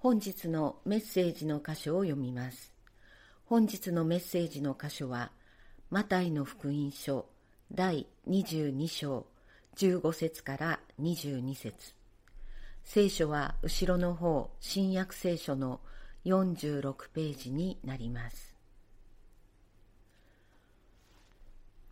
[0.00, 2.72] 本日のメッセージの箇所を読みます。
[3.46, 5.32] 本日のメッセージの箇所は、
[5.90, 7.26] マタイの福音書
[7.72, 9.26] 第22章
[9.76, 11.94] 15節から22節
[12.84, 15.80] 聖書は後ろの方、新約聖書の
[16.24, 18.54] 46ページになります。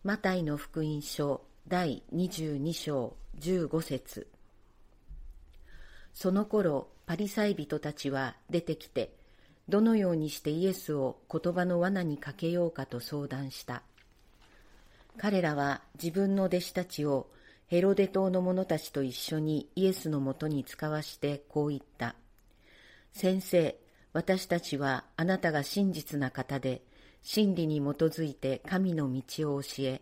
[0.05, 4.27] マタイの福音書第22章15節
[6.19, 9.13] その頃、パリサイ人たちは出てきて、
[9.69, 13.83] どのようにしてイエスを言葉の罠にかけようかと相談した。
[15.19, 17.29] 彼らは自分の弟子たちを
[17.67, 22.15] ヘロデ島の者たちと一緒にイエスのもとに使わしてこう言った。
[23.13, 23.77] 先生、
[24.11, 26.81] 私たちはあなたが真実な方で、
[27.21, 30.01] 真理に基づいて神の道を教え、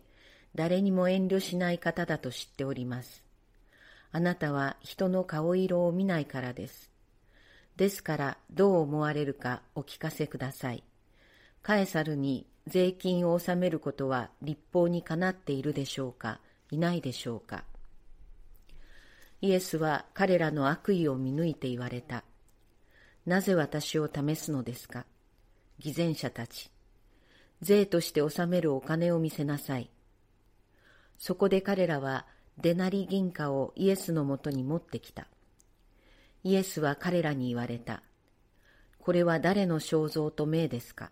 [0.54, 3.25] 誰にも遠慮しない方だと知っております。
[4.16, 6.90] あなたは人の顔色を見ないからです。
[7.76, 10.82] ですからどう思われるかお聞かせください。
[11.60, 16.40] カエサルに税金を納めることは立法にかなっているでしょうか？
[16.70, 17.64] いないでしょうか？
[19.42, 22.24] イエスは彼らの悪意を見抜いて言われた。
[23.26, 25.04] なぜ私を試すのですか？
[25.78, 26.70] 偽善者たち。
[27.60, 29.90] 税として納めるお金を見せなさい。
[31.18, 32.24] そこで彼らは
[32.58, 35.26] デナリ銀貨をイエスのもとに持ってきた。
[36.42, 38.02] イエスは彼らに言われた。
[38.98, 41.10] これは誰の肖像と命ですか？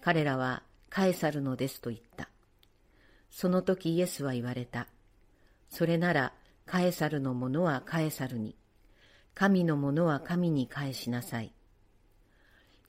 [0.00, 2.28] 彼らはカエサルのですと言った。
[3.30, 4.86] その時イエスは言われた。
[5.68, 6.32] それなら
[6.64, 8.56] カエサルのものはカエサルに、
[9.34, 11.52] 神のものは神に返しなさい。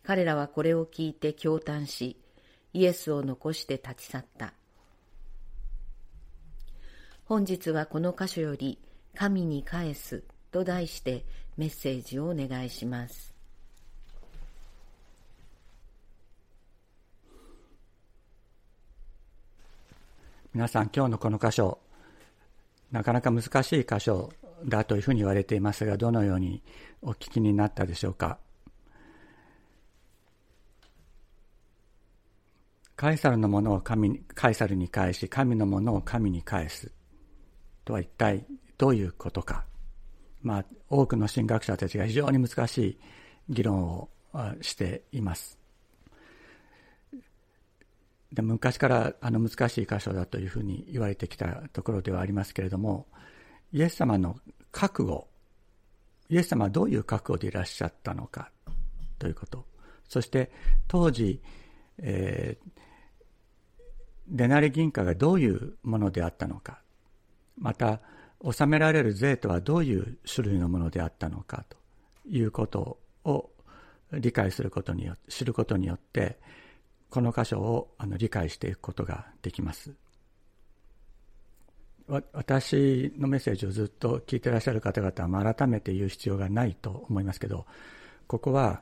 [0.04, 2.18] 彼らはこれを聞いて驚嘆し、
[2.74, 4.54] イエスを残して立ち去った。
[7.32, 8.78] 本日はこの箇所より
[9.16, 11.24] 神に返すと題して
[11.56, 13.34] メッセージをお願いします。
[20.54, 21.80] 皆さん今日のこの箇所
[22.92, 24.34] なかなか難しい箇所
[24.66, 26.62] だというふうに言われていますがどのように
[27.02, 28.40] お聞きになったでしょうか？
[32.98, 36.92] カエサルのものを神カエサルに返し神のものを神に返す
[37.92, 38.46] とは一体
[38.78, 39.66] どういうことか。
[40.42, 43.00] まあ、多くの神学者たちが非常に難しい
[43.50, 44.10] 議論を
[44.62, 45.60] しています。
[48.32, 53.08] で昔からあの難しい箇所だというふうに言われてきたところではありますけれども
[53.74, 54.38] イエス様の
[54.72, 55.28] 覚悟
[56.30, 58.50] イエス様はどういう覚悟でいらっしゃったのか
[59.20, 59.66] ということ。
[60.08, 60.50] そして
[60.88, 61.42] 当時、
[61.98, 62.72] えー、
[64.30, 66.82] デナリ銀貨がどういうものであったのか。
[67.58, 68.00] また
[68.40, 71.78] 納められる税とはどういう種類のものであったのかと
[72.30, 73.50] いうことを
[74.12, 76.38] 理解することによって知ることによって
[77.10, 79.94] この箇所をあの理解していくことができます。
[82.34, 87.66] 私のメッセージをずっと聞いてらっしゃる方々は改めて言う必要がないと思いますけど
[88.28, 88.82] ここは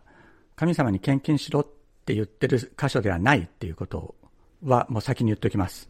[0.56, 1.68] 神様に献金しろっ
[2.06, 4.16] て言ってる箇所ではないっていうこと
[4.63, 5.90] はもう先に言っておきます。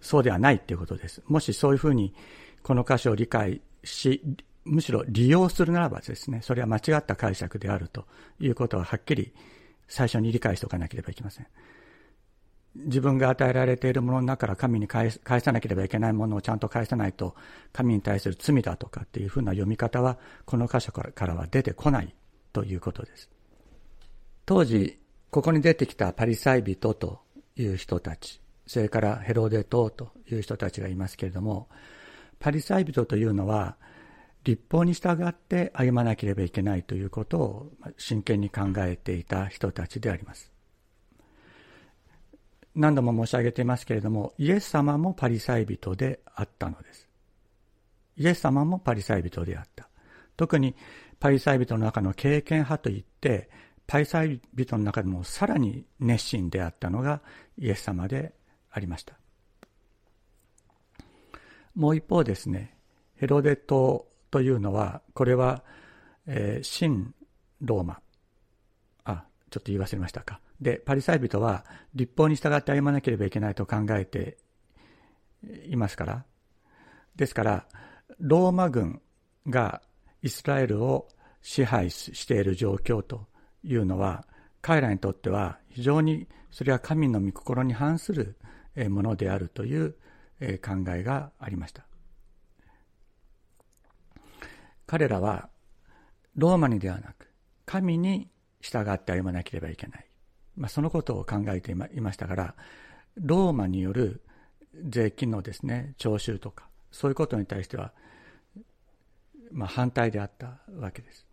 [0.00, 2.14] そうではないっていうことですもしそういうふうに
[2.62, 4.22] この箇所を理解し、
[4.64, 8.06] むしろ利用するならばですね、それは間違った解釈であると
[8.40, 9.32] いうことははっきり
[9.88, 11.46] 最初に理解しておかなければいけません。
[12.74, 17.34] 自分が与えられているものの中から神に返さなければいけないものをちゃんと返さないと
[17.72, 22.14] 神に対する罪だとかっていうふうな読み方はこの箇所からは出てこない
[22.52, 23.30] ということです。
[24.46, 24.98] 当時、
[25.30, 27.20] ここに出てきたパリサイ人と
[27.56, 31.68] いう人たち、それからヘロデ島という人たちがいますけれども、
[32.38, 33.76] パリサイ人というのは
[34.44, 40.52] 立法に従って歩まなければいけないということを真剣に考えていた人たちであります。
[42.74, 47.08] 何度も申し上げていますけれども、イエス様もパリサイ人であったのです。
[48.18, 49.88] イエス様もパリサイ人であった。
[50.36, 50.76] 特に
[51.18, 53.48] パリサイ人の中の経験派といって、
[53.86, 57.22] パリサイ人の中でもさらに熱心であったのが
[57.56, 58.34] イエス様で
[58.70, 59.14] ありました。
[61.74, 62.76] もう一方ですね、
[63.16, 65.62] ヘロデ島というのは、これは、
[66.26, 67.14] えー、新
[67.60, 68.00] ローマ。
[69.04, 70.40] あ、ちょっと言い忘れましたか。
[70.60, 74.38] で、パリサイ人は立法に従って歩まなければいけないと考えて
[75.66, 76.24] いますから。
[77.16, 77.66] ですから、
[78.18, 79.00] ローマ軍
[79.48, 79.82] が
[80.22, 81.08] イスラエルを
[81.42, 83.26] 支配している状況と
[83.62, 84.26] いうのは、
[84.60, 88.36] 彼らにとっては非常にそれは神の御心に反する
[88.88, 89.92] ものであるという
[90.40, 91.84] 考えがありました
[94.86, 95.48] 彼らは
[96.36, 97.28] ローマにではなく
[97.66, 98.28] 神に
[98.60, 100.06] 従って歩まなければいけない。
[100.56, 102.54] まあ、そのことを考えていましたから、
[103.16, 104.22] ローマによる
[104.88, 107.92] 税金のですね、徴収とか、そういうことに対しては、
[109.52, 111.26] まあ、反対であったわけです。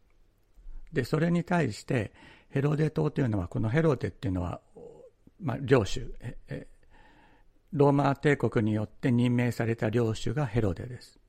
[0.93, 2.11] で、それに対して、
[2.49, 4.61] ヘロデ島というのは、このヘロデっていうのは、
[5.41, 6.13] まあ、領主、
[7.75, 11.19] ローマ帝国によって任命された領主がヘロデです。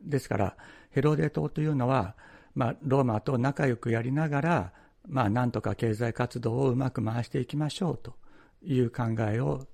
[0.00, 0.56] ですから、
[0.90, 2.14] ヘロデ島というのは、
[2.54, 4.72] まあ、ローマと仲良くやりながら、
[5.08, 8.14] まあ、なんとか経済活動をうまく回していきましょうと
[8.62, 9.66] いう考えを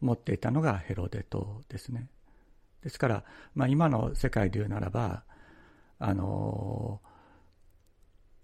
[0.00, 2.06] 持っていたのがヘロデ島ですね。
[2.84, 3.24] ですから、
[3.56, 5.24] まあ、今の世界で言うならば、
[5.98, 7.00] あの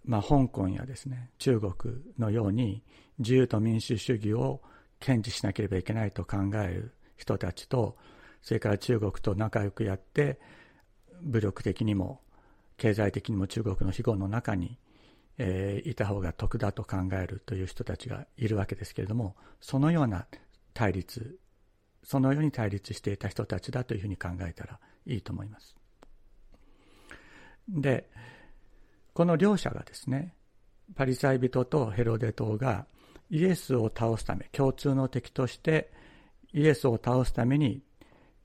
[0.04, 1.72] まあ、香港やですね、中国
[2.18, 2.82] のように
[3.20, 4.60] 自由と民主主義を
[4.98, 7.96] 堅持しなければいけないと考える人たちと、
[8.40, 10.40] それから中国と仲良くやって、
[11.22, 12.20] 武力的にも
[12.76, 14.78] 経済的にも中国の庇護の中に、
[15.38, 20.26] えー、いた方が得だと考えるという人たちがいるわけですけれども、そのような
[20.74, 21.38] 対立、
[22.02, 25.76] そのように対立していた人たちだというふうに考えたらいいと思います。
[27.68, 28.10] で、
[29.14, 30.34] この両者がですね、
[30.94, 32.86] パリサイ人とヘロデ島が
[33.30, 35.92] イエスを倒すため、共通の敵として
[36.52, 37.82] イエスを倒すために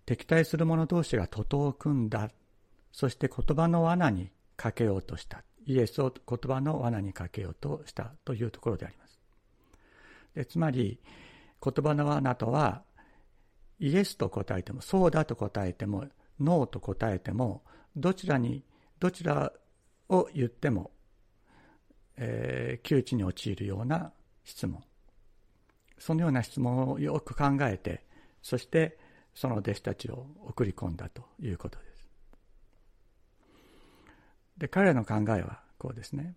[0.05, 2.29] 敵対する者同士が徒党を組んだ。
[2.93, 5.43] そして言葉の罠にかけようとした。
[5.65, 9.19] イエスを言葉の罠にかけようとしたというところであります。
[10.33, 10.99] でつまり、
[11.61, 12.83] 言葉の罠とは、
[13.79, 16.05] イエスと答えても、そうだと答えても、
[16.39, 17.63] ノーと答えても、
[17.95, 18.63] どちらに、
[18.99, 19.51] どちら
[20.07, 20.91] を言っても、
[22.15, 24.13] えー、窮地に陥るような
[24.45, 24.81] 質問。
[25.97, 28.03] そのような質問をよく考えて、
[28.41, 28.97] そして
[29.33, 32.09] その弟子たちを送り込んだということです。
[34.57, 36.35] で、彼らの考えはこうですね。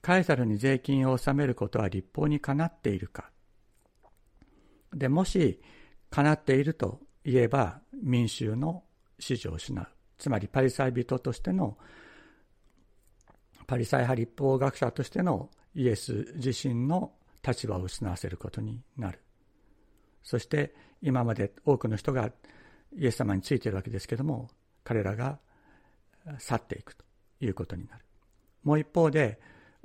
[0.00, 3.30] カエサルに税金を納めることは立法にかなっているか。
[4.92, 5.60] で、もし、
[6.10, 8.82] かなっていると言えば、民衆の
[9.18, 9.86] 支持を失う。
[10.18, 11.78] つまり、パリサイ人としての、
[13.66, 17.12] パリサイ派立法学者としてのイエス自身の
[17.46, 19.20] 立場を失わせることになる。
[20.22, 22.30] そして今まで多くの人が
[22.96, 24.48] イエス様についているわけですけども、
[24.84, 25.38] 彼らが
[26.38, 27.04] 去っていくと
[27.40, 28.04] いうことになる。
[28.62, 29.40] もう一方で、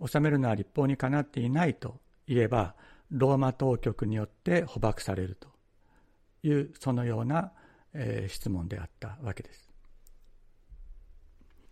[0.06, 2.76] 治めるのは立法にかなっていないと言えば、
[3.10, 5.50] ローマ当局によって捕獲されると
[6.44, 7.52] いう、そのような、
[7.94, 9.68] えー、質問であったわけです。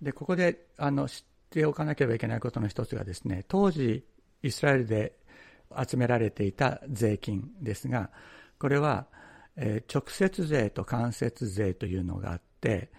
[0.02, 4.06] で、ここであの知っておかなければいけないことの一つがですね、当時
[4.42, 5.18] イスラエルで
[5.88, 8.10] 集められていた税金ですが、
[8.60, 9.08] これは、
[9.56, 12.92] えー、直接税と間接税というのがあって、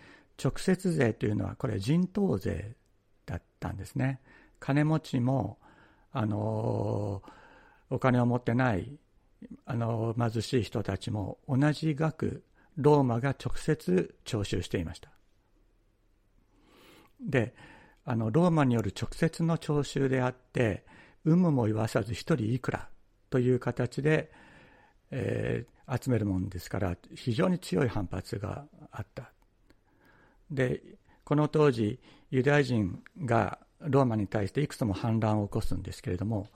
[0.42, 2.76] 直接税というのはこれ人頭税
[3.24, 4.20] だったんですね。
[4.58, 5.58] 金持ちも、
[6.12, 8.98] あのー、お金を持ってない、
[9.64, 12.44] あのー、貧しい人たちも同じ額、
[12.76, 15.10] ローマが直接徴収していました。
[17.20, 17.54] で、
[18.04, 20.84] あの、ローマによる直接の徴収であって、
[21.26, 22.88] 有無も言わさず一人いくら
[23.31, 24.31] という形で、
[25.11, 29.32] えー、集めるもんですから非常に強い反発があった。
[30.50, 30.81] で
[31.25, 31.99] この当時
[32.31, 36.47] ユダヤ人がローマに対していくつも反乱を起こすんですけれども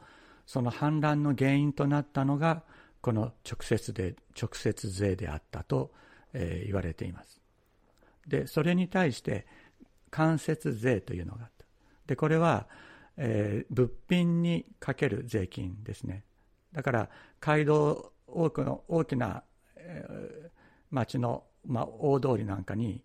[0.47, 2.63] その反乱の原因となったのが
[3.01, 5.91] この直接で直接税であったと、
[6.33, 7.41] えー、言われています。
[8.29, 9.47] でそれに対して
[10.11, 11.65] 間接税というのがあった。
[12.07, 12.69] でこれは
[13.23, 16.25] えー、物品にかける税金ですね。
[16.73, 19.45] だから、街道、多くの大きな、
[19.77, 20.51] えー、
[20.91, 23.05] 町の、まあ、大通りなんかに、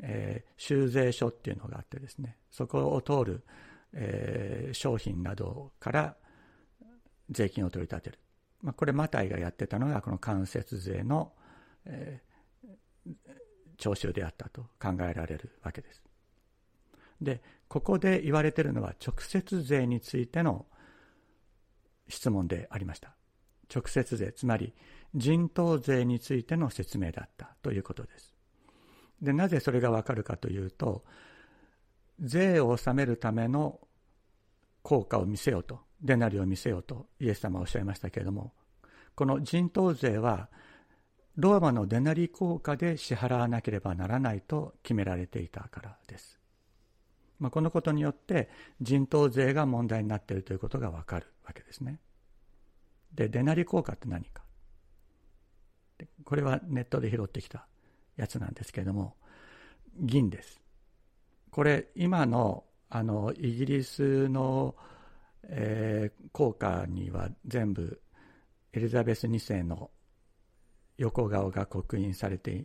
[0.00, 3.44] えー、修税所っていうのがあってですね、そこを通る、
[3.92, 6.16] えー、商品などから
[7.30, 8.18] 税金を取り立てる。
[8.62, 11.32] まあ、これ、マタイがやってたのが、この間接税の、
[11.84, 13.12] えー、
[13.76, 16.02] 徴収であったと考えられるわけです。
[17.20, 17.42] で、
[17.72, 20.66] ここで言われているのは直接税についての
[22.06, 23.14] 質問でありました。
[23.74, 24.74] 直接税、つまり
[25.14, 28.34] 人頭税についての説明だったということです。
[29.22, 31.02] で、なぜそれがわかるかというと、
[32.20, 33.80] 税を納めるための
[34.82, 38.52] 効果を見せようと、デナリを見せようとイエス様はおっしゃいましたけれども、
[39.14, 40.50] この人頭税は
[41.36, 46.41] ローマのデナリ効果で支払わなければならないと決められていたからです。
[47.42, 48.48] まあ、このことによって
[48.80, 51.98] 人頭税が問題になっているということがわかるわけですね。
[53.12, 54.44] で、デナリ効果って何か。
[56.24, 57.66] これはネットで拾ってきた
[58.16, 59.16] やつなんですけれども、
[59.98, 60.62] 銀です。
[61.50, 64.76] これ、今の、あの、イギリスの、
[65.42, 68.00] えー、効果には全部
[68.72, 69.90] エリザベス2世の
[70.96, 72.64] 横顔が刻印されて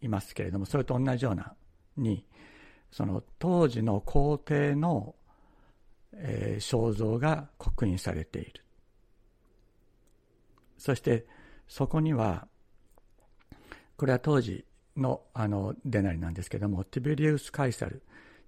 [0.00, 1.54] いますけれども、それと同じような
[1.96, 2.26] に、
[2.90, 5.14] その当時の皇帝の、
[6.14, 8.64] えー、肖像が刻印されている。
[10.78, 11.26] そして
[11.68, 12.48] そこには、
[13.96, 14.64] これは当時
[14.96, 18.02] のあのデナリなんですけども、ティベリウス・カイサル、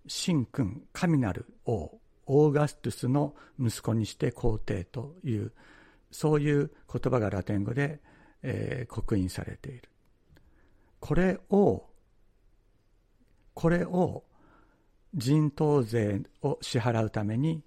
[0.09, 5.53] 神君、神なる王、オーガストゥスの息子にして皇帝という、
[6.11, 8.01] そういう言葉がラテン語で、
[8.43, 9.89] えー、刻印されている。
[11.01, 11.87] これを、
[13.55, 14.25] これを
[15.15, 17.63] 人頭税を支払うために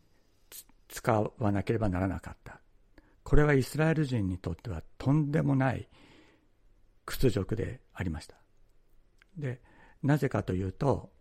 [0.89, 2.59] 使わなければならなかった。
[3.23, 5.87] これはイスラエル人にとってはとんでもない
[7.05, 8.35] 屈辱でありました。
[9.37, 9.61] で、
[10.03, 11.11] なぜかというと、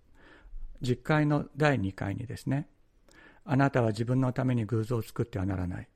[0.80, 2.68] 実会の第2回にですね、
[3.44, 5.88] あなたは自分のために偶像を作ってはならない。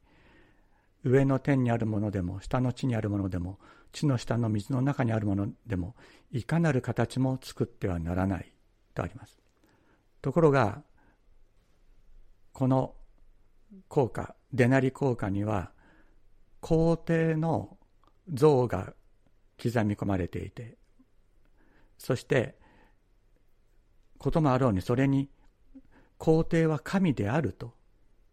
[1.04, 3.58] 上の天にあるものでも、下の地にあるものでも、
[3.92, 5.94] 地の下の水の中にあるものでも、
[6.32, 8.52] いかなる形も作ってはならない
[8.94, 9.43] とあります。
[10.24, 10.82] ところが、
[12.54, 12.94] この
[13.88, 15.70] 効果、デナリ効果には、
[16.62, 17.76] 皇帝の
[18.32, 18.94] 像が
[19.62, 20.78] 刻み込まれていて、
[21.98, 22.56] そして、
[24.16, 25.28] こともあろうにそれに
[26.16, 27.74] 皇帝は神であると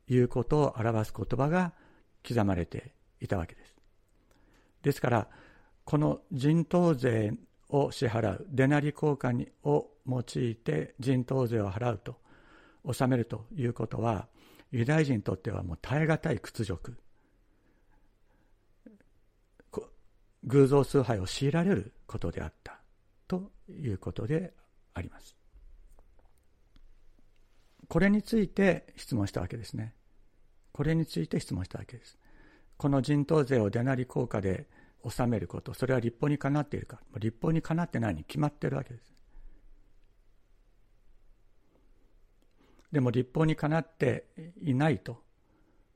[0.08, 1.74] いうことを表す言葉が
[2.26, 3.76] 刻まれていたわけです。
[4.82, 5.28] ですから、
[5.84, 7.34] この人頭税
[7.68, 9.34] を支払う、デナリ効果
[9.64, 12.18] を用いて人頭税を払うと、
[12.84, 14.28] 納めるということは、
[14.72, 16.98] ユダヤ人にとってはもう耐え難い屈辱。
[20.44, 22.80] 偶像崇拝を強いられることであった
[23.28, 24.54] ということで
[24.94, 25.36] あります。
[27.88, 29.94] これについて質問したわけですね。
[30.72, 32.18] これについて質問したわけです。
[32.78, 34.68] この人頭税を出なり効果で
[35.04, 37.02] 納めること、それは立法にかなっているか。
[37.20, 39.12] 立法にかなってないに決まっているわけです。
[42.92, 44.26] でも立法にかなって
[44.62, 45.22] いないと、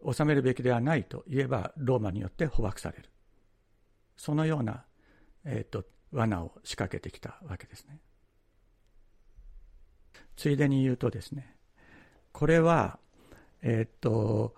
[0.02, 3.10] 納めるべきではないと言えば、ローマによって捕獲される。
[4.18, 4.86] そのような、
[5.46, 8.00] えっ、ー、と、罠を仕掛けてきたわけですね。
[10.36, 11.56] ついでに言うとですね、
[12.32, 13.00] これは、
[13.62, 14.56] えっ、ー、と、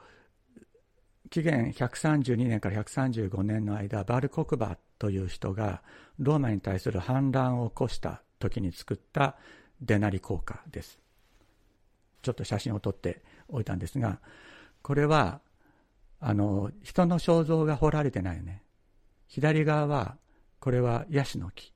[1.30, 5.82] 紀元132年から135年の間、バルコクバという人が
[6.20, 9.36] ローマに対する反乱を起こした時に作った
[9.82, 11.00] デナリ効果です。
[12.28, 14.20] ちょっと写真を撮っておいたんですが、
[14.82, 15.40] これは、
[16.20, 18.64] あの、人の肖像が彫られてないよね。
[19.28, 20.18] 左側は、
[20.60, 21.74] これはヤシの木。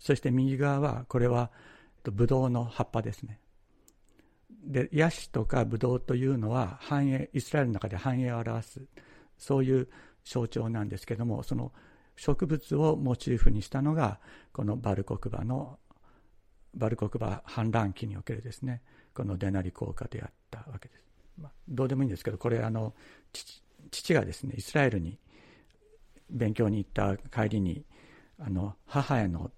[0.00, 1.52] そして右側は、これは、
[2.02, 3.38] ブドウの葉っぱですね。
[4.64, 8.80] で、ヤシとかブドウというのは、繁栄、イスラエルの中で繁栄を表す、
[9.36, 9.88] そういう
[10.24, 11.72] 象徴なんですけども、その
[12.16, 14.18] 植物をモチーフにしたのが、
[14.52, 15.78] このバルコクバの、
[16.74, 18.82] バルコクバ反乱期におけるですね、
[19.14, 21.02] このデナリ効果であったわけです。
[21.38, 22.94] まあ、どうでもいいんですけど、これあの、
[23.32, 25.18] 父父がですね、イスラエルに
[26.30, 27.84] 勉強に行った帰りに、
[28.38, 29.50] あの、母への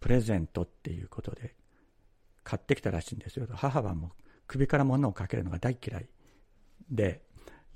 [0.00, 1.54] プレゼントっていうことで
[2.42, 3.46] 買ってきたらしいんですよ。
[3.52, 4.10] 母はもう
[4.46, 6.08] 首から物をかけるのが大嫌い
[6.90, 7.22] で、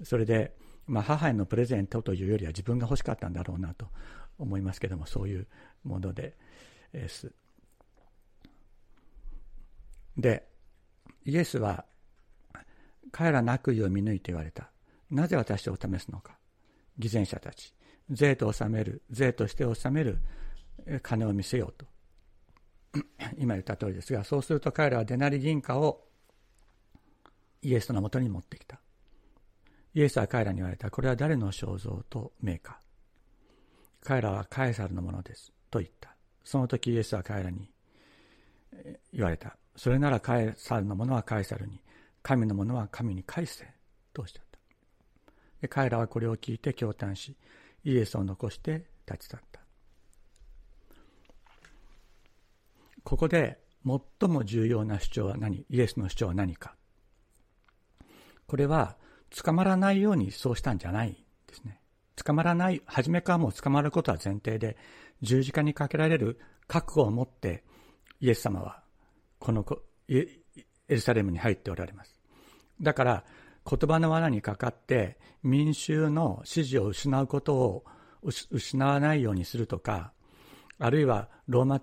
[0.04, 0.54] それで、
[0.86, 3.88] まあ母へのプレゼントというよりは自分が欲しかったんだろうなと
[4.38, 5.46] 思いますけども、そういう
[5.84, 6.36] もので、
[6.92, 7.32] です。
[10.16, 10.48] で、
[11.24, 11.84] イエスは、
[13.10, 14.70] 彼らの悪意を見抜いて言われた。
[15.10, 16.38] なぜ私を試すのか。
[16.98, 17.74] 偽善者たち。
[18.10, 20.18] 税と納める、税として納める
[21.02, 21.86] 金を見せようと。
[23.38, 26.04] 今言った通りですが、そうすると彼らはデナリ銀貨を
[27.62, 28.80] イエスのもとに持ってきた。
[29.94, 30.90] イエスは彼らに言われた。
[30.90, 32.80] これは誰の肖像と名か。
[34.02, 35.52] 彼らはカエサルのものです。
[35.70, 36.14] と言った。
[36.44, 37.70] その時イエスは彼らに
[39.12, 39.56] 言われた。
[39.78, 41.80] それならカエサルのものはカエサルに、
[42.20, 43.64] 神のものは神に返せ。
[44.12, 44.58] とおっしゃった。
[45.60, 47.36] で彼らはこれを聞いて驚嘆し、
[47.84, 49.60] イエスを残して立ち去った。
[53.04, 53.60] ここで
[54.20, 55.64] 最も重要な主張は何？
[55.70, 56.74] イエスの主張は何か？
[58.48, 58.96] これは
[59.30, 61.80] 捕まらないようにそうしたんじゃないですね。
[62.16, 64.76] 捕まらない、初めからもう捕まることは前提で、
[65.22, 67.62] 十字架にかけられる覚悟を持って
[68.20, 68.82] イエス様は
[69.38, 69.64] この
[70.08, 70.26] エ
[70.88, 72.18] ルサレムに入っておられます。
[72.80, 73.24] だから
[73.68, 77.84] 言葉の罠にかかって民衆の支持を失うことを
[78.22, 80.12] 失わないようにするとか、
[80.78, 81.80] あるいはローマ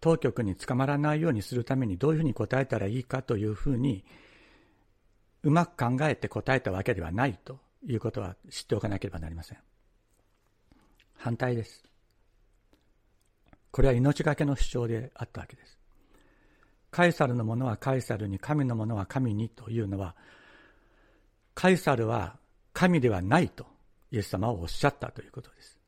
[0.00, 4.04] 当局に捕まらないようにするためにどういうふうに答えたらいいかというふうに
[5.42, 9.58] うまく考えて答えたわけではないということは知っておかなければなりません。
[11.14, 11.84] 反対です。
[13.70, 15.78] これは命がけの主張であったわけです。
[16.92, 20.14] カイサルのものはカイサルに、神のものは神にというのは、
[21.54, 22.36] カイサルは
[22.74, 23.66] 神ではないと
[24.10, 25.78] イエス様はおっしゃったということです。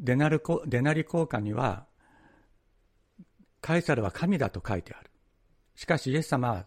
[0.00, 1.86] デナルデナリ交換には、
[3.60, 5.10] カイサルは神だと書いてある。
[5.76, 6.66] しかしイエス様は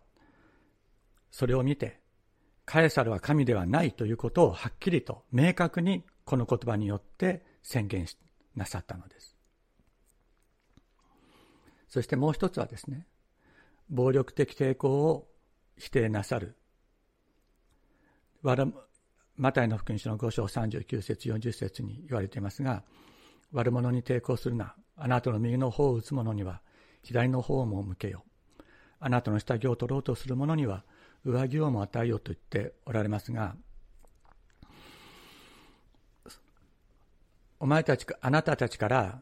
[1.31, 1.99] それを見て、
[2.65, 8.05] カエサルは神ではないということをはっきりと明確にこの言葉によって宣言
[8.55, 9.38] なさったのです。
[11.89, 13.05] そしてもう一つはですね、
[13.89, 15.27] 暴力的抵抗を
[15.77, 16.55] 否定なさる。
[18.43, 22.83] マタイの福音書の5章39節40節に言われていますが、
[23.51, 24.75] 悪者に抵抗するな。
[24.95, 26.61] あなたの右の方を打つ者には
[27.03, 28.23] 左の方も向けよ。
[28.99, 30.83] あなたの下着を取ろうとする者には
[31.25, 33.55] 上着をも与えよと言っておられますが、
[37.59, 39.21] お前たち、あなたたちから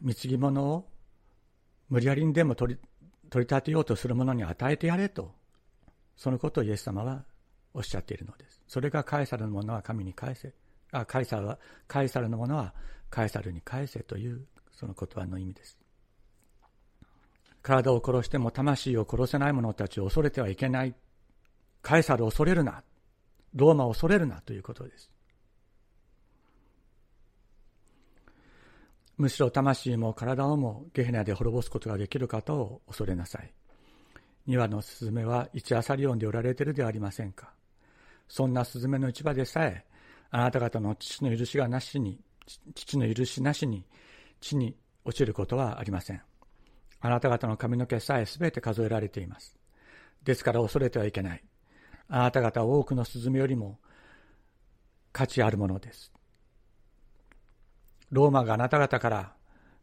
[0.00, 0.91] 貢ぎ物を
[1.88, 2.80] 無理やりにでも取り
[3.30, 5.32] 取り立てようとする者に与えてやれと、
[6.16, 7.24] そのことをイエス様は
[7.72, 8.62] おっしゃっているのです。
[8.68, 10.52] それがカエサルのものは神に返せ、
[10.90, 11.58] あカエサルは、
[11.88, 12.74] カエサルのものは
[13.08, 15.78] カエサルに返せというその言葉の意味です。
[17.62, 20.94] 体を殺しても魂を殺せない者たちを恐れてはいけない。
[21.80, 22.82] カエサルを恐れるな。
[23.54, 25.11] ローマを恐れるなということです。
[29.18, 33.52] むしろ魂も体をもゲヘナで滅ぼすことができる方を恐れなさい。
[34.46, 37.52] 二羽のスズメは一アサリオンで売られているではありませんか。
[38.28, 39.84] そんなスズメの市場でさえ、
[40.30, 42.18] あなた方の父の許しがなしに、
[42.74, 43.84] 父の許しなしに
[44.40, 46.22] 地に落ちることはありません。
[47.00, 49.56] あなた方の髪の毛さえすべて数えられています。
[50.22, 51.44] ですから恐れてはいけない。
[52.08, 53.78] あなた方は多くのスズメよりも
[55.12, 56.12] 価値あるものです。
[58.12, 59.32] ローマがあなた方から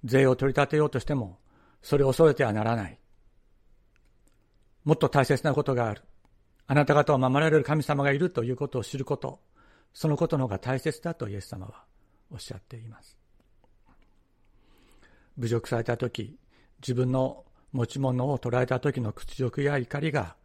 [0.06, 1.40] 税を取り立てようとしても、
[1.82, 3.00] それを恐れてはならない。
[4.86, 6.04] もっと大切なことがある。
[6.68, 9.42] あなた方を守られる神様がいるということを知ること、
[9.94, 11.84] そのことの方が大切だとイエス様は
[12.32, 13.18] おっしゃっています。
[15.38, 16.38] 侮辱された時、
[16.82, 20.36] 自分の持ち物を捉えた時の屈辱や怒りが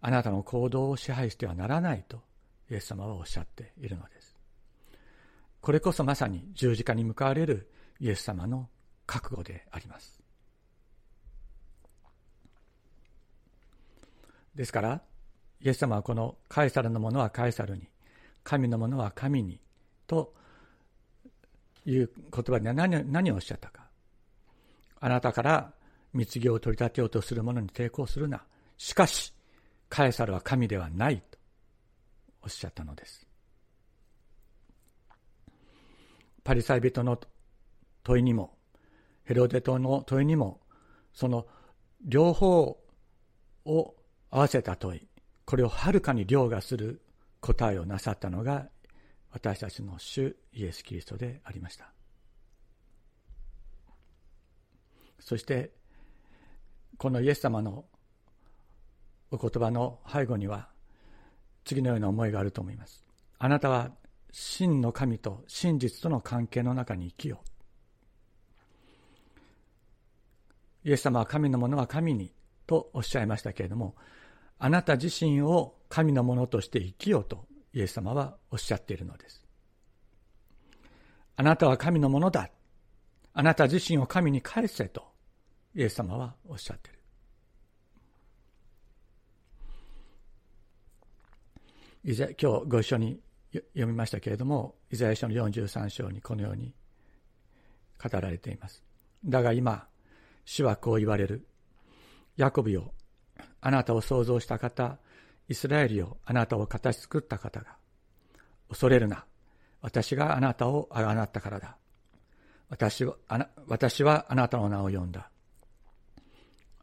[0.00, 2.22] あなたの行動を支配してはならないと
[2.70, 4.17] イエス様はおっしゃっているのです。
[5.60, 8.68] これこそまさに十字架に向かわれるイエス様の
[9.06, 10.20] 覚悟であります。
[14.54, 15.02] ですから、
[15.60, 17.88] イエス様はこのカエサルのものはカエサルに、
[18.44, 19.60] 神のものは神に
[20.06, 20.34] と
[21.84, 23.88] いう言葉で何何をおっしゃったか。
[25.00, 25.72] あなたから
[26.12, 28.42] 貢ぎを取り立てようとする者に抵抗するな。
[28.76, 29.32] しかし、
[29.88, 31.38] カエサルは神ではないと
[32.42, 33.27] おっしゃったのです。
[36.48, 37.20] パリサイ人の
[38.02, 38.56] 問いにも、
[39.24, 40.62] ヘロデ島の問いにも、
[41.12, 41.46] その
[42.02, 42.78] 両方
[43.66, 43.94] を
[44.30, 45.06] 合わせた問い、
[45.44, 47.02] これをはるかに凌駕する
[47.42, 48.66] 答えをなさったのが
[49.30, 51.92] 私たちの主イエス・キリストでありました。
[55.20, 55.72] そして
[56.96, 57.84] このイエス様の
[59.30, 60.70] お言葉の背後には
[61.66, 63.04] 次のような思いがあると思います。
[63.38, 63.90] あなたは
[64.30, 67.40] 真の神と真実との関係の中に生きよ
[70.84, 70.88] う。
[70.88, 72.32] イエス様は神のものは神に
[72.66, 73.96] とおっしゃいましたけれども、
[74.58, 79.44] あなた自身を神のものとして生きようとイエス様はおっしゃっているのです。
[81.36, 82.50] あなたは神のものだ。
[83.32, 85.04] あなた自身を神に返せと
[85.74, 86.98] イエス様はおっしゃっている。
[92.04, 93.20] 以前今日ご一緒に
[93.52, 96.74] 読みましたけれども、イザヤ書の43章にこのように
[98.02, 98.82] 語られています。
[99.24, 99.86] だが今、
[100.44, 101.46] 主はこう言われる。
[102.36, 102.92] ヤコビを、
[103.60, 104.98] あなたを創造した方、
[105.48, 107.76] イスラエルよ、あなたを形作った方が、
[108.68, 109.24] 恐れるな。
[109.80, 111.76] 私があなたをあがなったからだ。
[112.68, 115.30] 私はあな私はあなたの名を呼んだ。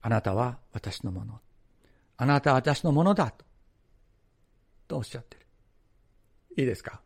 [0.01, 1.39] あなたは私のもの。
[2.17, 3.45] あなたは私のものだと。
[4.87, 5.44] とおっしゃってる。
[6.57, 7.01] いいですか？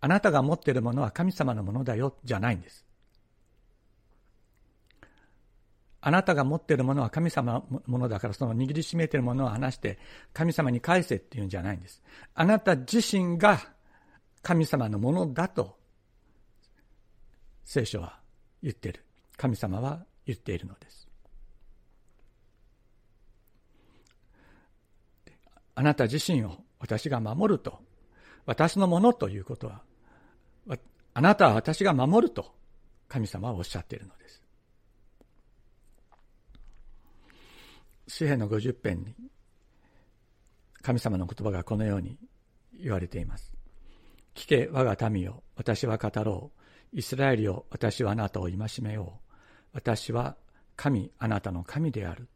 [0.00, 2.86] あなたが持っているものは神様のものだよ、じゃないんです。
[6.00, 9.98] あなたが持っているものは神様のものだから、その握りしめているものを離して、
[10.32, 12.00] 神様に返せっていうんじゃないんです。
[12.34, 13.60] あなた自身が
[14.42, 15.76] 神様のものだと、
[17.64, 18.20] 聖書は
[18.62, 19.04] 言っている。
[19.36, 21.08] 神様は言っているのです。
[25.74, 27.80] あなた自身を私が守ると、
[28.48, 29.82] 私のものということは、
[31.12, 32.54] あなたは私が守ると
[33.06, 34.42] 神様はおっしゃっているのです。
[38.06, 39.14] 詩篇の50編に
[40.80, 42.16] 神様の言葉がこのように
[42.72, 43.52] 言われています。
[44.34, 46.50] 聞け我が民よ、私は語ろ
[46.94, 46.98] う。
[46.98, 49.34] イスラエルよ、私はあなたを戒めよう。
[49.74, 50.38] 私は
[50.74, 52.26] 神、あなたの神である。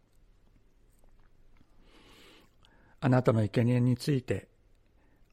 [3.00, 4.51] あなたの生贄について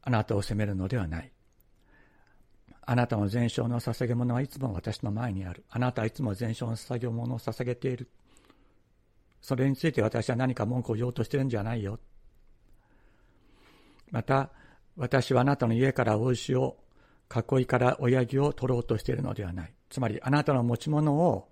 [0.02, 1.32] あなたを責めるのではない。
[2.82, 5.64] あなたの全焼の捧げ物はいつも私の前にある。
[5.70, 8.10] あなたはいつも全焼の捧げ物を捧げている。
[9.42, 12.00] それについて私は何か文句を言おうとしてるんじゃないよ。
[14.12, 14.50] また、
[14.98, 16.78] 私はあなたの家からお牛を、
[17.32, 19.74] 囲いから親木を取ろうとしているのではない。
[19.90, 21.48] つまり、あなたの持ち物を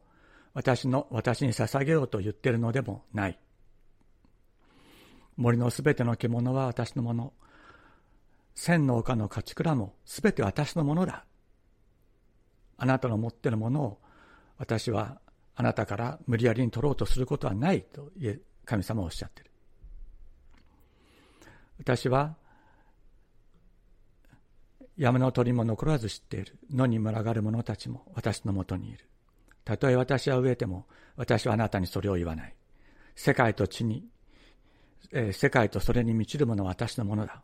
[0.53, 3.37] 私の、私に捧げようと言ってるのでもない。
[5.35, 7.33] 森のすべての獣は私のもの。
[8.57, 11.25] 千の丘の勝ち蔵もすべて私のものだ。
[12.77, 13.99] あなたの持っているものを
[14.57, 15.21] 私は
[15.55, 18.09] あなたから無理やりに取ろうとすることはないと
[18.65, 19.51] 神様はおっしゃっている。
[21.77, 22.35] 私は
[24.97, 29.07] 山の鳥も残らず知っている野に群がる者たちも私のもとにいる。
[29.65, 32.55] たとえ私は飢えても私はあなたにそれを言わない。
[33.15, 34.07] 世界と地に、
[35.11, 37.43] えー、世界とそれに満ちるものは私のものだ。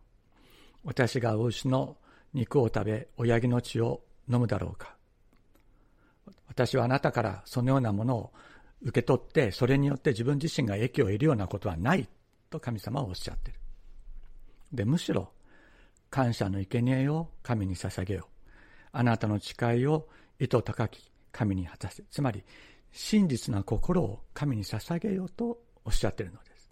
[0.83, 1.97] 私が牛の
[2.33, 4.95] 肉を食べ、親木の血を飲むだろうか。
[6.47, 8.33] 私はあなたからそのようなものを
[8.81, 12.07] 受け取って、それによって自分自身が益を得るようなことはない
[12.49, 13.57] と神様はおっしゃってる。
[14.71, 15.31] で、むしろ、
[16.09, 18.33] 感謝の生贄を神に捧げよう。
[18.91, 20.07] あなたの誓いを
[20.39, 22.03] 意図高き神に果たせ。
[22.11, 22.43] つまり、
[22.91, 26.71] 真実な心を神に捧げようとおっしゃってるのです。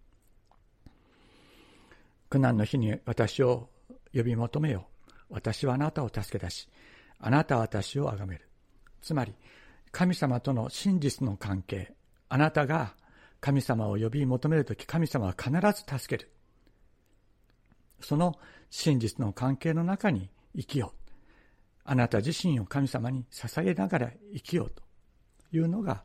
[2.29, 3.69] 苦難の日に私を
[4.13, 4.87] 呼び求めよ。
[5.29, 6.67] 私はあなたを助け出し、
[7.19, 8.47] あなたは私を崇める。
[9.01, 9.33] つまり、
[9.91, 11.93] 神様との真実の関係、
[12.29, 12.95] あなたが
[13.39, 16.31] 神様を呼び求めるとき、神様は必ず助ける。
[17.99, 18.35] その
[18.69, 21.11] 真実の関係の中に生きよう。
[21.83, 24.83] あなた自身を神様に捧げながら生きようと
[25.51, 26.03] いうのが、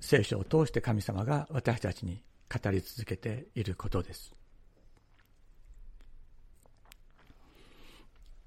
[0.00, 4.39] 聖書を通して神様が私たちに語り続けていることです。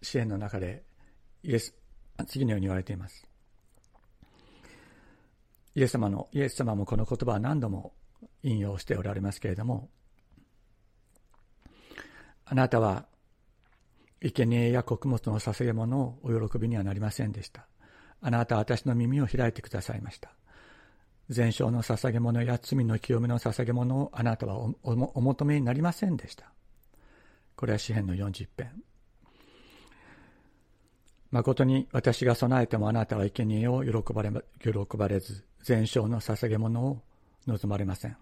[0.03, 0.83] 支援の中で
[1.41, 1.73] イエス
[2.27, 3.25] 次のように言われています。
[5.75, 7.93] イエス様のイエス様もこの言葉は何度も
[8.43, 9.89] 引用しておられますけれども
[12.45, 13.05] あなたは
[14.21, 17.65] 生贄や穀物の捧げ物をお喜びにはなりませんでした。
[18.21, 20.31] あなたは私の耳を開いてくださいました。
[21.29, 26.51] 全焼の捧げ物や罪の清めの捧げ物をあなたはお求めになりませんでした。
[27.55, 28.83] これは詩篇の40編。
[31.33, 34.29] 誠に私が備えてもあなたは生贄を喜ばれ
[34.61, 37.01] 喜ばれず、全焼の捧げ物を
[37.47, 38.15] 望まれません。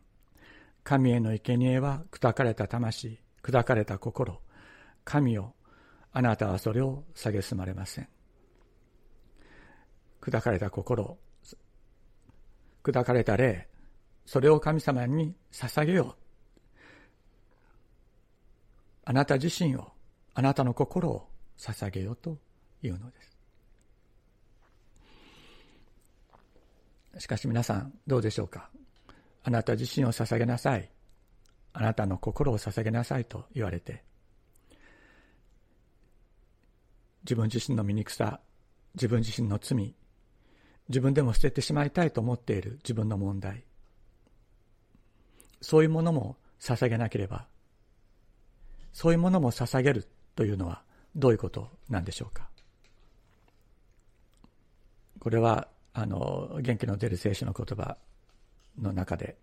[0.86, 4.39] 神への生贄は砕かれた魂、砕かれた心。
[5.04, 5.52] 神を、
[6.13, 8.08] あなたはそれを蔑まれません。
[10.21, 11.17] 砕かれた心、
[12.82, 13.67] 砕かれた霊、
[14.26, 16.21] それを神様に捧げよう。
[19.04, 19.91] あなた自身を、
[20.34, 22.38] あなたの心を捧げようと
[22.84, 23.22] いうので
[27.15, 27.24] す。
[27.24, 28.70] しかし皆さんどうでしょうか？
[29.44, 30.89] あなた自身を捧げなさい。
[31.74, 34.04] あなたの心を捧げなさいと言われて。
[37.24, 38.39] 自分自身の醜さ
[38.96, 39.94] 自分自身の罪
[40.89, 43.63] 自分でも捨ててしまいたいと思っている自分の問題。
[45.62, 47.46] そういうものも捧げなければ
[48.91, 50.82] そういうものも捧げるというのは
[51.15, 52.50] どういうことなんでしょうか？
[55.22, 57.96] これはあの元気の出る聖書の言葉
[58.82, 59.38] の中で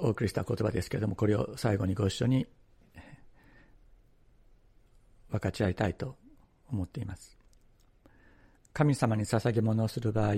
[0.00, 2.46] お送りした言葉ですけれどもこれを最後にご一緒に
[5.28, 6.14] 分かち合いたいと
[6.70, 7.36] 思っています。
[8.72, 10.34] 神様に捧げ物をする場合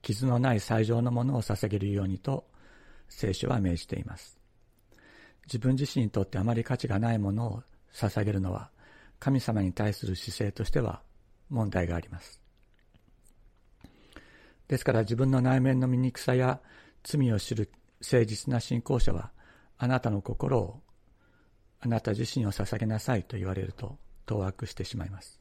[0.00, 2.46] 傷のない最上のものを捧げるようにと
[3.08, 4.38] 聖書は命じています。
[5.46, 8.70] 自分自身にとってあまり価値がないものを捧げるのは
[9.18, 11.02] 神様に対する姿勢としては
[11.50, 12.43] 問題があります。
[14.68, 16.60] ですから自分の内面の醜さや
[17.02, 19.30] 罪を知る誠実な信仰者は
[19.78, 20.80] あなたの心を
[21.80, 25.40] あなた自身を捧げなさいと言われると当惑してしまいます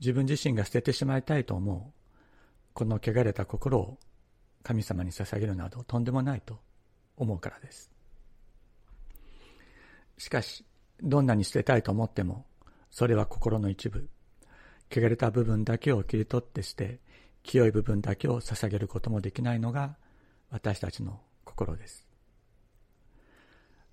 [0.00, 1.92] 自分自身が捨ててしまいたいと思う
[2.72, 3.98] この汚れた心を
[4.62, 6.58] 神様に捧げるなどとんでもないと
[7.16, 7.90] 思うからです
[10.18, 10.64] しかし、
[11.02, 12.46] どんなに捨てたいと思っても、
[12.90, 14.08] それは心の一部。
[14.90, 17.00] 汚れた部分だけを切り取って捨て、
[17.46, 19.96] 清い部分だけを捧げることもできないのが
[20.50, 22.06] 私たちの心です。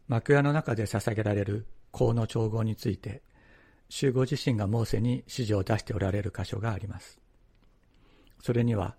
[0.07, 3.21] 幕屋の中で捧げられる香の調合について、
[3.89, 7.19] 集合自身がモーセに指示を出しておられる箇所があります。
[8.41, 8.95] それには、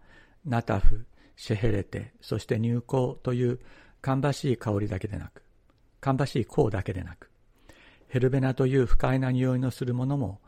[0.47, 1.05] ナタフ、
[1.37, 3.61] シェヘレテ、そして入香という
[4.01, 5.43] 芳しい香りだけでなく、
[6.01, 7.31] 芳しい香だけでなく、
[8.09, 10.41] ヘルベナという不快な匂いのするものも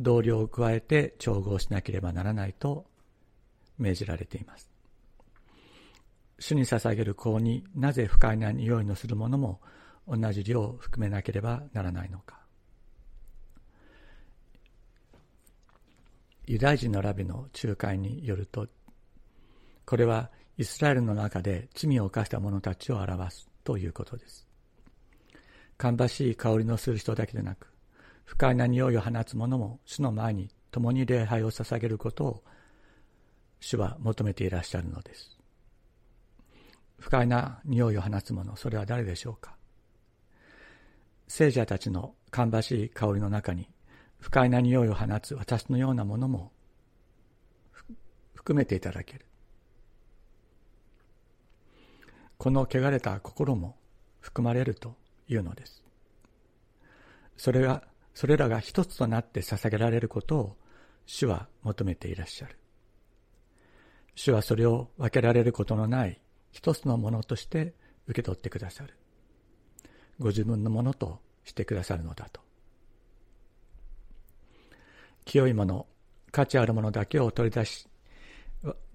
[0.00, 2.86] 同僚を加えて調合しなければならないと
[3.78, 4.70] 命じられています。
[6.38, 9.60] 主に捧げる香になぜ不快な匂いのするものも
[10.08, 12.40] 同じ量を含めなければならないのか。
[16.46, 18.66] ユダヤ人のラビの仲介によると、
[19.86, 24.46] これはイスラエルの中で罪を犯した者たちを表すということです。
[25.78, 27.68] 芳しい香りのする人だけでなく、
[28.24, 32.44] 不快な匂いを放つ者も主の前に共に礼拝を捧げることを
[33.62, 35.38] 主は求めていらっしゃるのです。
[36.98, 39.56] 不快な匂いを放つ者、それは誰でしょうか？
[41.28, 43.68] 聖者たちの芳しい香りの中に
[44.18, 46.50] 不快な匂いを放つ私のようなものも
[48.34, 49.26] 含めていただける。
[52.36, 53.76] この汚れた心も
[54.20, 54.96] 含まれると
[55.28, 55.84] いうのです。
[57.36, 60.56] それが、それらが一つとなって捧げられることを
[61.06, 62.56] 主は求めていらっしゃる。
[64.14, 66.20] 主はそれを分けられることのない
[66.50, 67.74] 一つのものとして
[68.06, 68.94] 受け取ってくださる。
[70.18, 72.40] ご自分のものとしてくださるのだと。
[75.24, 75.86] 清いもの、
[76.30, 77.88] 価値あるものだけを取り出し、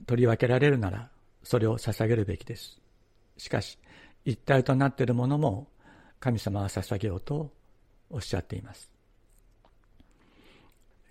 [0.05, 1.09] 取り分けられるなら、
[1.43, 2.79] それを捧げるべきです。
[3.37, 3.79] しかし、
[4.25, 5.67] 一体となっているものも、
[6.19, 7.53] 神様は捧げようと
[8.09, 8.91] おっしゃっています。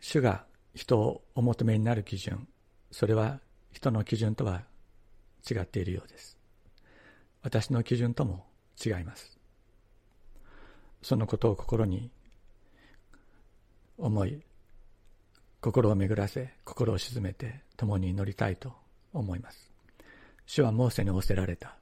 [0.01, 2.47] 主が人をお求めになる基準、
[2.91, 3.41] それは
[3.77, 4.63] 人の基準とは
[5.49, 6.39] 違っているようです。
[7.43, 8.47] 私の基準とも
[8.83, 9.39] 違います。
[11.03, 12.11] そのことを心に
[13.99, 14.41] 思い、
[15.61, 18.73] 心を巡らせ、心を沈めて共に祈りたいと
[19.13, 19.71] 思います。
[20.47, 21.77] 主はモーセに仰せられた。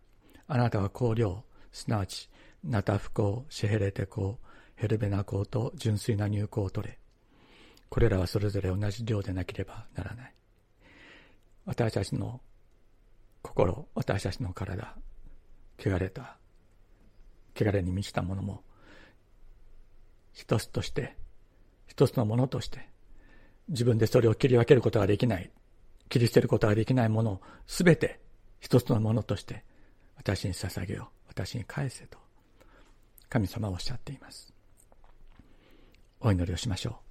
[0.48, 2.28] あなたは香料、すなわち、
[2.64, 4.34] ナタフ香、シェヘレテ香、
[4.74, 6.98] ヘルベナ香と純粋な入香を取れ。
[7.88, 10.34] これらはそれぞれ同じ量でなければならない。
[11.66, 12.40] 私たちの
[13.42, 14.94] 心、私たちの体、
[15.78, 16.36] 汚れた、
[17.54, 18.62] 汚れに満ちたものも、
[20.32, 21.16] 一つとして、
[21.86, 22.88] 一つのものとして、
[23.68, 25.50] 自分でそれを切り分けることができない、
[26.08, 28.20] 切り捨てることができないものをすべて
[28.60, 29.64] 一つのものとして、
[30.16, 32.18] 私に捧げよう、私に返せと、
[33.28, 34.52] 神様はおっしゃっています。
[36.20, 37.03] お祈りをしましょう。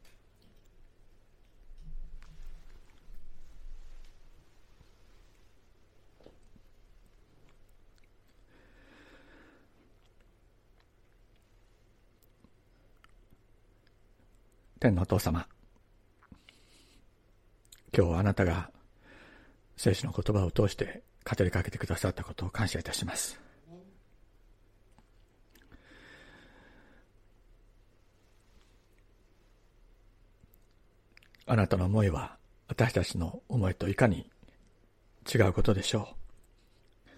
[14.83, 15.47] 天のお父様、
[17.97, 18.69] 今日あなたが
[19.77, 23.39] 聖書の言葉を通して語りかけてくださったことを感謝いたします。
[31.45, 32.35] あなたの思いは
[32.67, 34.29] 私たちの思いといかに
[35.33, 37.09] 違うことでしょう。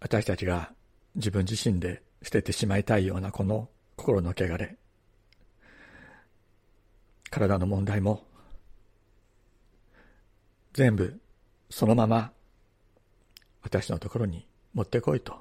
[0.00, 0.72] 私たちが
[1.14, 4.76] 自分自身で捨ててしまいたいようなこの心の汚れ、
[7.30, 8.24] 体の問題も、
[10.72, 11.20] 全部
[11.70, 12.32] そのまま
[13.62, 15.36] 私のところに持ってこいと。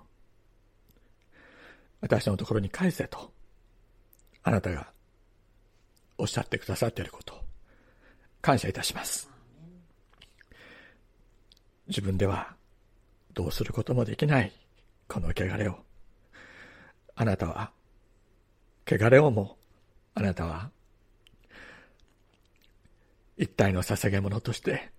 [2.02, 3.32] 私のところに返せと。
[4.43, 4.91] あなたが
[6.17, 7.34] おっしゃってくださっていること
[8.41, 9.30] 感謝いたします。
[11.88, 12.56] 自分では
[13.34, 14.52] どうすることもできない
[15.08, 15.80] この汚れを。
[17.15, 17.71] あなたは、
[18.86, 19.58] 汚れをも
[20.13, 20.71] あなたは
[23.38, 24.91] 一体の捧げ物として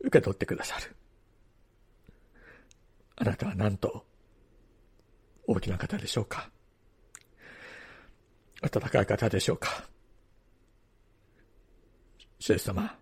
[0.00, 0.96] 受け取ってくださる。
[3.16, 4.06] あなたはなんと
[5.46, 6.50] 大きな方でしょうか？
[8.62, 9.84] 温かい方でしょうか？
[12.38, 12.96] 主様、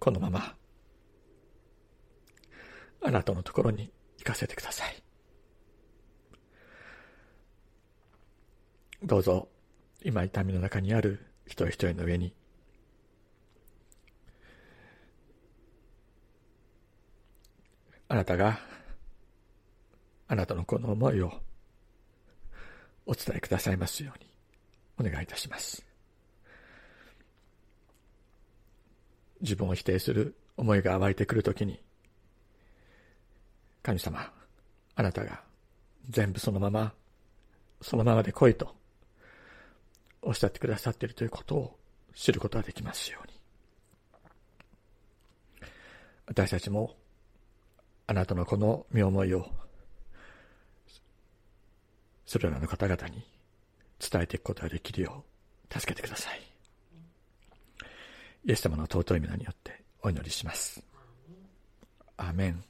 [0.00, 0.54] このまま
[3.00, 5.02] あなたのところに行かせてください。
[9.02, 9.48] どうぞ
[10.02, 12.34] 今痛みの中にある一人一人の上に
[18.08, 18.58] あなたが、
[20.28, 21.30] あなたのこの思いを
[23.04, 24.26] お伝えくださいますように
[24.98, 25.84] お願いいたします。
[29.42, 31.80] 自分を否定する思いが湧いてくるときに、
[33.82, 34.32] 神様、
[34.94, 35.42] あなたが
[36.08, 36.94] 全部そのまま、
[37.82, 38.74] そのままで来いと
[40.22, 41.78] おっしゃってくださっているということを
[42.14, 43.34] 知ることができますように。
[46.26, 46.97] 私たちも
[48.08, 49.46] あなたのこの身思いを
[52.24, 53.22] それらの方々に
[54.00, 55.24] 伝えていくことができるよ
[55.70, 56.40] う助けてください。
[58.46, 60.82] イエス様の尊い皆によってお祈りします。
[62.16, 62.64] アーメン